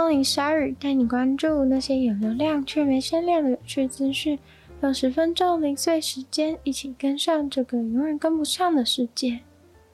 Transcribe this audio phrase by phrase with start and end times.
[0.00, 4.38] 光临鲨语，带你关注那些有流量却没声量的有趣资讯。
[4.80, 9.40] 用十分钟零碎时间，一起跟上这个永远跟不上的世界。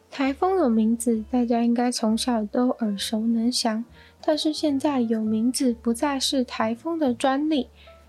[0.09, 3.85] 台风有名字，大家应该从小都耳熟能详。
[4.25, 7.67] 但是现在有名字不再是台风的专利，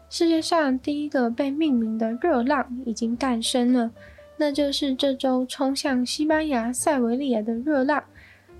[0.08, 3.90] 世界上第一个被命名的热浪已经诞生了，
[4.38, 8.04] 那就是这周冲向西班牙塞维利亚的热浪。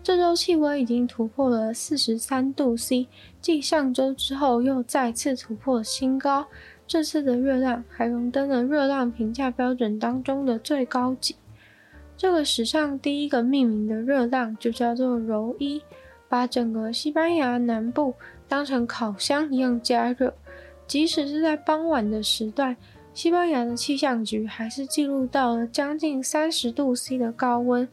[0.02, 3.08] 这周气温已经突破了四十三度 C，
[3.42, 6.48] 继上周之后又再次突破新高。
[6.88, 11.36] 这次的热浪还荣登了热浪评价标准当中的最高级。
[12.16, 15.82] 这个史上第一个命名的热浪就叫做柔伊，
[16.30, 18.14] 把整个西班牙南部
[18.48, 20.34] 当成烤箱一样加热。
[20.88, 22.78] 即使是在傍晚的时段，
[23.14, 27.86] 西班牙的气象局还是记录到了将近三十度 C 的高温，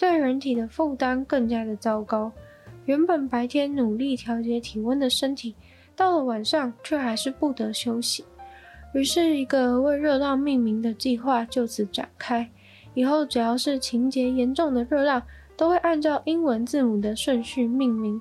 [0.00, 2.32] 对人体的负担更加的糟糕。
[2.86, 5.54] 原本白天努力调节体温的身体，
[5.94, 8.24] 到了晚上却还是不得休息。
[8.94, 12.48] 于是，一个为热浪命名的计划就此展开。
[12.94, 15.22] 以后只要是情节严重的热浪，
[15.54, 18.18] 都会按照英文字母的顺序命名。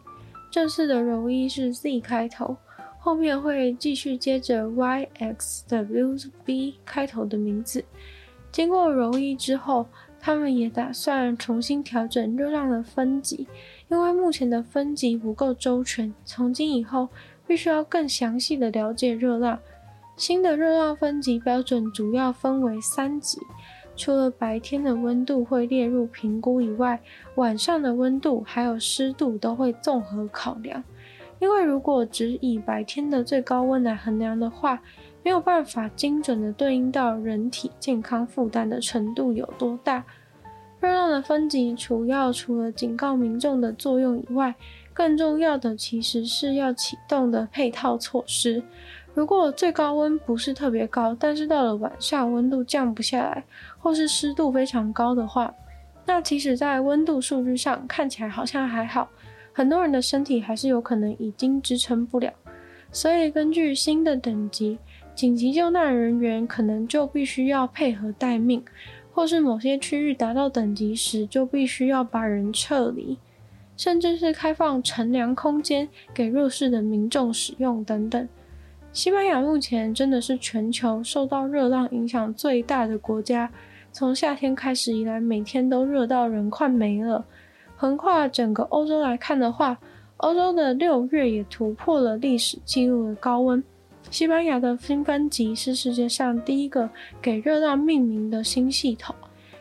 [0.51, 2.57] 这次的柔伊是 Z 开头，
[2.99, 7.81] 后面会继续接着 Y、X、W、B 开头的名字。
[8.51, 9.87] 经过柔伊之后，
[10.19, 13.47] 他们也打算重新调整热浪的分级，
[13.87, 16.13] 因为目前的分级不够周全。
[16.25, 17.07] 从今以后，
[17.47, 19.59] 必须要更详细的了解热浪。
[20.15, 23.39] 新的热浪分级标准主要分为三级。
[23.95, 27.01] 除了白天的温度会列入评估以外，
[27.35, 30.81] 晚上的温度还有湿度都会综合考量。
[31.39, 34.79] 因为如果只以白天的最高温来衡量的话，
[35.23, 40.03] 没有办法精准的对应到人体健康负担的程度有多大。
[40.79, 44.55] 热浪的分级主要除了警告民众的作用以外，
[44.93, 48.63] 更重要的其实是要启动的配套措施。
[49.13, 53.43] 如果最高温不是特别高，但是到了晚上温度降不下来，
[53.77, 55.53] 或是湿度非常高的话，
[56.05, 59.09] 那即使在温度数据上看起来好像还好，
[59.59, 62.31] 很多人的身体还是有可能已经支撑不了。
[62.93, 64.79] 所以根据新的等级，
[65.13, 68.63] 紧急救难人员可能就必须要配合待命，
[69.11, 73.17] 或是某些区域达到等级时就必须要把人撤离，
[73.75, 78.29] 甚至是开放乘凉空间给弱势的民众使用等等。
[78.93, 83.51] 西班牙目前真的是全球受到热浪影响最大的国家，
[83.91, 87.25] 从夏天开始以来，每天都热到人快没了。
[87.81, 89.79] 横跨整个欧洲来看的话，
[90.17, 93.63] 欧洲的六月也突破了历史记录的高温。
[94.11, 96.89] 西班牙的新分级是世界上第一个
[97.21, 99.15] 给热浪命名的新系统，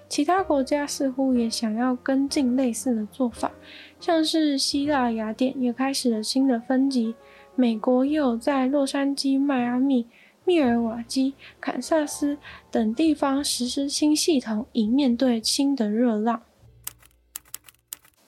[0.09, 3.53] 其他国家似乎也想要跟进类似的做法，
[4.01, 7.15] 像是希腊雅典也开始了新的分级。
[7.55, 10.05] 美国也有在洛杉矶、迈阿密、
[10.45, 12.37] 密尔瓦基、堪萨斯
[12.69, 16.43] 等地方实施新系统，以面对新的热浪。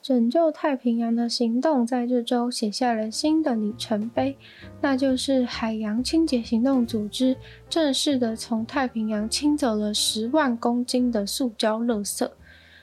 [0.01, 4.35] 拯救太平洋的行动在这周写下了新的里程碑，
[4.81, 7.37] 那就是海洋清洁行动组织
[7.69, 12.27] 正式的从太平洋清走了十万公斤的塑胶垃圾。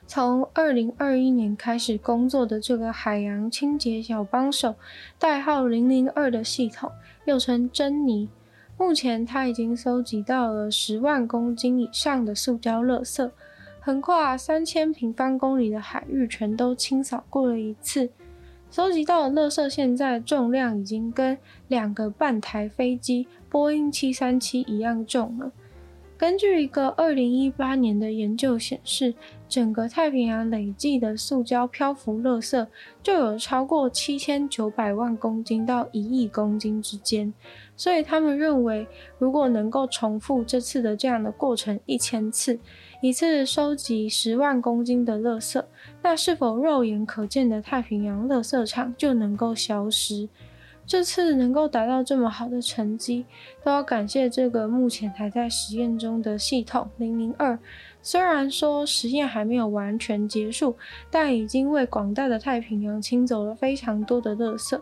[0.06, 4.76] 从二零二一年开始工作的这个海洋清洁小帮手，
[5.18, 6.90] 代号零零二的系统，
[7.26, 8.28] 又称珍妮。
[8.78, 13.28] 目前他已经搜集到了十万公斤以上的塑胶垃圾，
[13.88, 18.10] 横跨三千平方公里的海域，全都清扫过了一次。
[18.68, 21.38] 搜集到的垃圾现在重量已经跟
[21.68, 25.50] 两个半台飞机波音七三七一样重了。
[26.18, 29.14] 根据一个二零一八年的研究显示，
[29.48, 32.66] 整个太平洋累计的塑胶漂浮垃圾
[33.02, 37.32] 就有超过七千九百万公斤到一亿公斤之间。
[37.74, 38.86] 所以他们认为，
[39.18, 42.58] 如果能够重复这次的这样的过程一千次，
[43.00, 45.62] 一次收集十万公斤的垃圾，
[46.02, 50.28] 那是否肉眼可见的太平洋垃圾场就能够消失？
[50.84, 53.24] 这次能够达到这么好的成绩，
[53.62, 57.56] 都要感谢这个目前还在实验中的系统零零二
[58.02, 60.74] 虽然说实验还没有完全结束，
[61.08, 64.80] 但已经为广大的太平洋清走了非常多的垃圾。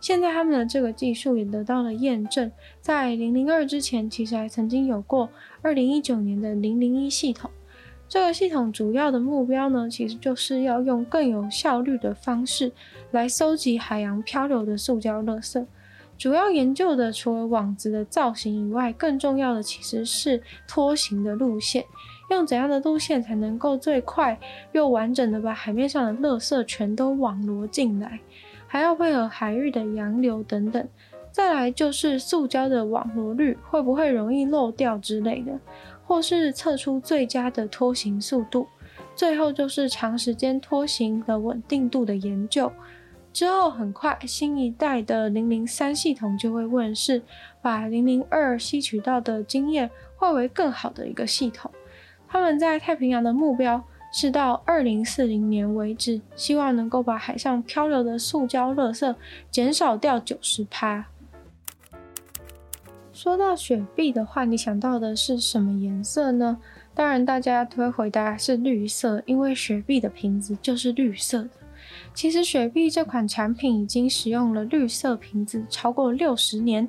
[0.00, 2.50] 现在他们的这个技术也得到了验证，
[2.80, 5.28] 在零零二之前，其实还曾经有过
[5.62, 7.50] 二零一九年的零零一系统。
[8.08, 12.70] 这个系统主要的目标呢，其实就是要用更有效率的方式
[13.10, 15.66] 来搜集海洋漂流的塑胶垃圾。
[16.16, 21.84] 主要研究的除了网子的造型以外，更重要的其实是拖行的路线，
[22.30, 24.38] 用怎样的路线才能够最快
[24.72, 28.20] 又完整的把海面上的垃圾全都网罗进来。
[28.66, 30.88] 还要配合海域的洋流等等，
[31.30, 35.58] 再来就是塑胶的网罗率会不会容易漏掉之类的，
[36.04, 38.66] 或是测出最佳的拖行速度，
[39.14, 42.70] 最后就是长时间拖行的稳定度的研究。
[43.32, 47.22] 之后很快新一代的零零三系统就会问世，
[47.60, 51.70] 把零零二吸取到的经验化为更好的一个系统。
[52.26, 53.84] 他们在太平洋的目标。
[54.18, 59.14] 是到二零四零年为止，希望能够把海上漂流的塑胶垃圾
[59.50, 61.04] 减少掉九十趴。
[63.12, 66.56] 说到雪碧的话，你想到的是什么颜色呢？
[66.94, 71.50] 当然，大家都会回答是绿色，因为雪碧的瓶子就是绿色的。
[72.14, 76.88] 其实，雪碧这款产品已经使用了绿色瓶子超过六十年，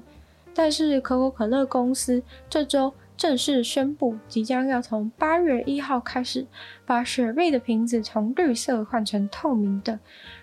[0.53, 2.93] 但是可口可乐公司这周。
[3.17, 6.45] 正式宣布，即将要从八月一号开始，
[6.85, 9.99] 把雪碧的瓶子从绿色换成透明的。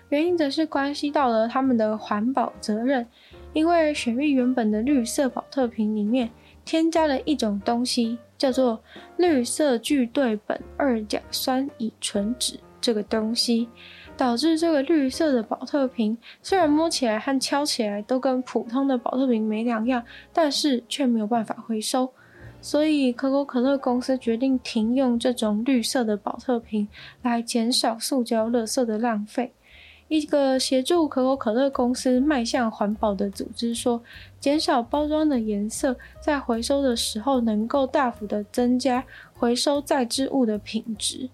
[0.09, 3.07] 原因则是关系到了他们的环保责任，
[3.53, 6.29] 因为雪碧原本的绿色宝特瓶里面
[6.65, 8.81] 添加了一种东西，叫做
[9.15, 12.59] 绿色聚对苯二甲酸乙醇酯。
[12.81, 13.67] 这个东西
[14.15, 22.11] 导致这个绿色的宝特瓶虽然摸起来和敲起来都跟普通的宝特瓶没两样，但是却没有办法回收。
[22.65, 26.87] 所以，可口可乐公司决定停用这种绿色的保特瓶，
[27.21, 29.51] 来减少塑胶垃圾的浪费。
[30.07, 34.01] 一个协助可口可乐公司迈向环保的组织说，
[34.39, 41.29] 减少包装的颜色，在回收的时候能够大幅的增加回收再制物的品质。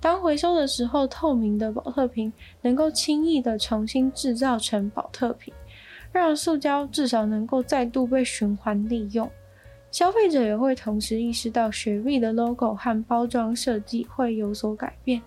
[0.00, 2.30] 当回收的时候，透明的保特瓶
[2.60, 5.54] 能够轻易的重新制造成保特瓶，
[6.12, 9.30] 让塑胶至少能够再度被循环利用。
[9.94, 15.22] 消费者也会同时意识到雪碧的 logo 和包装设计会有所改变。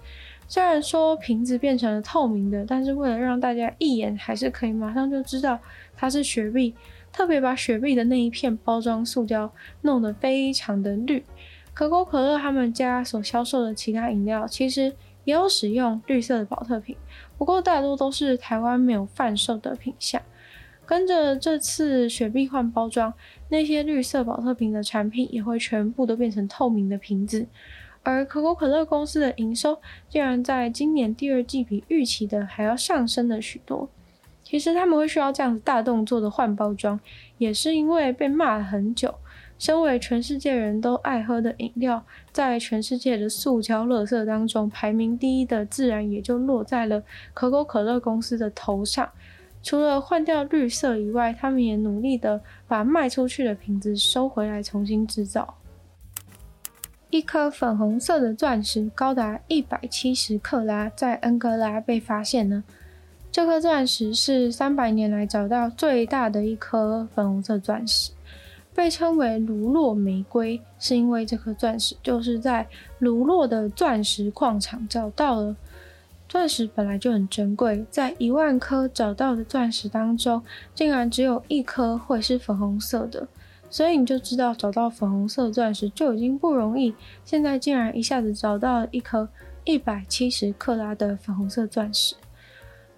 [0.46, 5.58] 虽然说瓶子变成了透明的，但是为了让大家一眼还是可以马上就知道
[5.96, 6.76] 它是雪碧，
[7.14, 9.50] 特别把雪碧的那一片包装塑胶
[9.84, 11.24] 弄得非常的绿。
[11.74, 14.94] 可口可乐他们家所销售的其他饮料其实
[15.24, 16.94] 也有使用绿色的宝特瓶，
[17.38, 20.22] 不过大多都是台湾没有贩售的品项。
[20.88, 23.14] 跟着这次雪碧换包装，
[23.50, 27.46] 那些绿色保特瓶的产品也会全部都变成透明的瓶子。
[28.04, 33.90] 而可口可乐公司的营收竟然在今年第二季比预期的还要上升了许多。
[34.46, 36.98] 其实他们会需要这样子大动作的换包装，
[37.38, 39.14] 也是因为被骂了很久。
[39.60, 47.04] 身为全世界人都爱喝的饮料，在全世界的塑胶垃圾当中排名第一的，自然也就落在了
[47.34, 49.10] 可口可乐公司的头上。
[49.68, 55.56] 除了换掉绿色以外，他们也努力的把卖出去的瓶子收回来，重新制造。
[57.10, 62.64] 一颗粉红色的钻石高达一百七十克拉，在恩哥拉被发现呢。
[63.30, 68.14] 这颗钻石是三百年来找到最大的一颗粉红色钻石，
[68.74, 72.66] 被称为卢洛玫瑰，是因为这颗钻石就是在
[73.00, 75.54] 卢洛的钻石矿场找到了。
[76.28, 80.44] 钻石本来就很珍贵，在一万颗找到的钻石当中，
[80.76, 83.28] 竟然只有一颗会是粉红色的，
[83.70, 86.94] 所以你就知道找到粉红色钻石就已经不容易。
[87.24, 89.30] 现在竟然一下子找到了一颗
[89.64, 92.16] 一百七十克拉的粉红色钻石。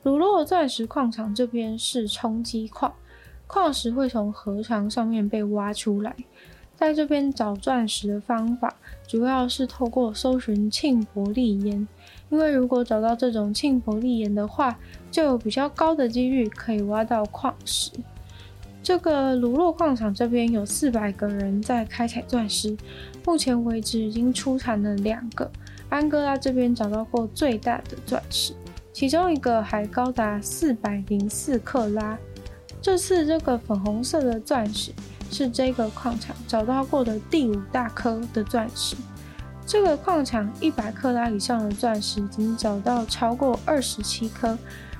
[0.03, 2.93] 鲁洛钻石矿场这边是冲击矿，
[3.45, 6.15] 矿石会从河床上面被挖出来，
[6.79, 8.74] 在这边找钻石的方法
[9.05, 11.86] 主要是透过搜寻庆伯利岩。
[12.29, 14.79] 因为如果找到这种庆伯利岩的话，
[15.12, 17.91] 就有比较高的几率可以挖到矿石。
[18.81, 22.77] 这个鲁洛矿场这边有四百个人在开采钻石，
[23.25, 25.51] 目前为止已经出产了两个。
[25.89, 28.53] 安哥拉这边找到过最大的钻石，
[28.93, 32.17] 其中一个还高达四百零四克拉。
[32.81, 34.93] 这次这个粉红色的钻石
[35.31, 38.95] 是这个矿场找到过的第五大颗的钻石。
[39.65, 44.57] 这个矿场一百克拉以上的钻石已经找到超过二十七颗，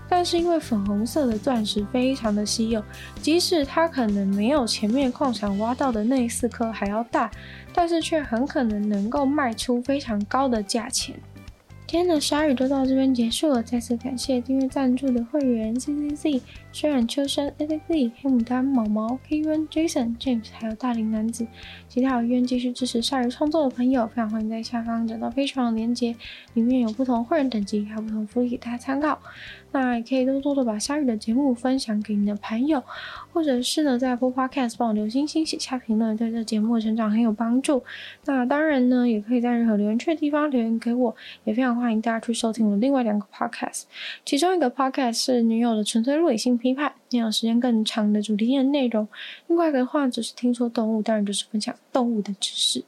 [0.07, 2.83] 但是因为粉红色的钻石非常的稀有，
[3.19, 7.31] 即使它可能没有前面矿场挖到的那四颗还要大，
[7.74, 11.15] 但是却很可能能够卖出非常高的价钱。
[11.88, 21.45] 今天的鲨鱼就到这边结束了，再次感谢订阅赞助的会员 C C C、虽然秋生、A Z Z、黑牡丹、毛毛、K U N、Jason、James，还有大龄男子，
[21.88, 26.15] 其他有愿继续支持鲨鱼创作的朋友，非常欢迎在下方找到非常的链接，
[26.53, 29.19] 里面有不同会员等级，还有不同福利给大家参考。
[29.71, 32.83] 那也可以多多的把鲨鱼的节目分享给你的朋友，
[33.31, 37.83] 或者是呢在 Apple Podcast 帮我留星星、写下评论，对这节目的成长很有帮助。
[38.25, 43.83] 那当然呢，也可以在任何留言区的地方留言给我，也非常欢迎大家去收听我另外两个 Podcast，
[44.25, 49.08] 其中一个 Podcast 是女友的纯粹理性批判，那有时间更长的主题的内容；
[49.48, 52.84] 另外的话只是听说动物，当然就是分享动物的知识。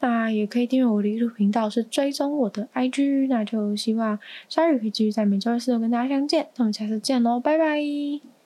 [0.00, 3.28] 那也可以订阅我的 YouTube 频道，是追踪我的 IG。
[3.28, 6.48] 那就希望鲨鱼可以继续在每周二、四都跟大家相见。
[6.56, 8.39] 那我们下次见喽，拜拜。